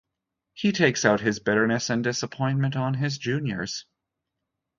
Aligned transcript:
He 0.55 0.71
takes 0.71 1.05
out 1.05 1.19
his 1.21 1.37
bitterness 1.39 1.87
and 1.91 2.03
disappointment 2.03 2.75
on 2.75 2.95
his 2.95 3.19
juniors. 3.19 3.85